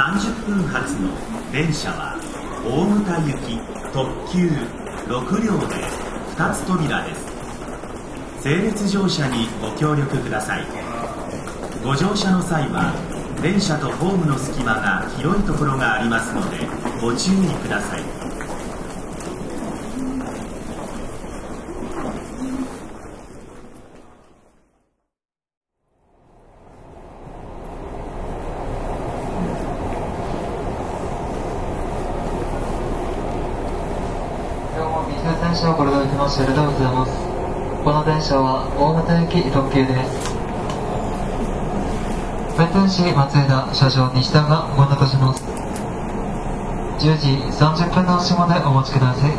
[0.00, 1.10] 30分発の
[1.52, 2.16] 電車は
[2.64, 3.58] 大牟田行き
[3.92, 4.48] 特急
[5.12, 5.74] 6両で
[6.36, 7.26] 2つ扉です。
[8.42, 10.64] 整列乗車にご協力ください。
[11.84, 12.94] ご乗車の際は
[13.42, 16.58] 電車とホームの隙間が広いところがありますので
[17.00, 18.02] ご注意ください
[34.76, 35.74] 今日も水電車を
[36.30, 37.12] ご利用いただきましてありがとうございます。
[37.82, 40.30] この電車は大牟田行き特急です。
[42.56, 45.42] 弁天市松枝車掌西田がご案内いたします。
[47.00, 49.32] 10時30分の足までお待ちください。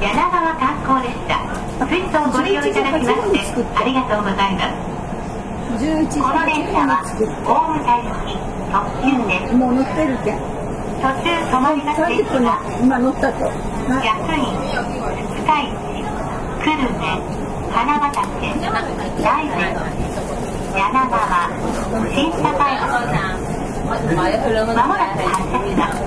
[0.00, 1.52] 柳川観光列車
[1.92, 4.72] 水素をご利用いただきましてありがとうございま
[5.78, 8.36] す11時この電車は大牟田行き
[8.68, 10.44] 特急です
[11.00, 14.44] 途中止まりがちですが今乗ったと安い
[15.40, 15.72] 深い
[16.60, 17.16] 来るね
[17.72, 18.28] 花畑
[19.24, 21.48] 大前柳川
[22.12, 23.08] 新社会派
[23.88, 26.04] まもなく発車したす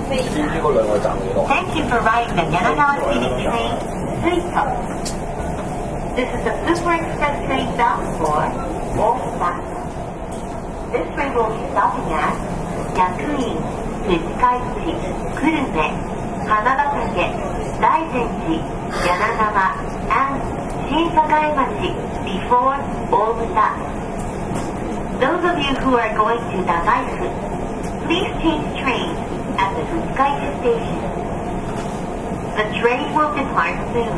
[1.49, 3.73] Thank you for riding the 柳川新駅線
[4.21, 4.69] Suito
[6.13, 8.45] This is the Super Express train bound for
[8.93, 9.64] Wolfbach
[10.95, 12.31] This train will be stopping at
[12.95, 13.59] Yakuin,
[14.07, 14.93] Nitsukaichi,
[15.35, 15.87] Kurume,
[16.47, 17.25] Hanabatake,
[17.83, 18.57] Daizenji,
[19.03, 19.75] Yanagawa,
[20.07, 20.39] and
[20.87, 21.91] Shinsakaimachi
[22.23, 22.79] before
[23.11, 23.75] Obuta.
[25.19, 27.27] Those of you who are going to Nagaifu,
[28.07, 29.09] please change train
[29.59, 30.99] at the Fuskaichi station.
[32.55, 34.15] The train will depart soon.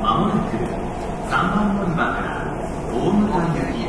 [0.00, 0.56] まもなく
[1.26, 2.46] 3番乗り場から
[2.96, 3.85] 大牟田行き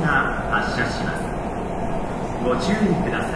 [0.00, 1.22] が発車します。
[2.44, 3.35] ご注意くださ